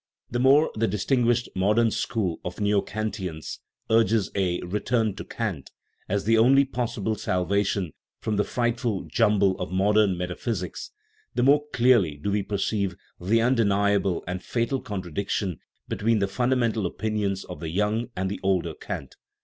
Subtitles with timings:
[0.31, 3.59] The more the distinguished modern school of" Neokant ians"
[3.95, 5.69] urges a a return to Kant"
[6.09, 10.89] as the only possible salvation from the frightful jumble of modern meta physics,
[11.35, 17.17] the more clearly do we perceive the undeniable and fatal contradiction between the fundamental opin
[17.17, 19.13] ions of the young and the older Kant.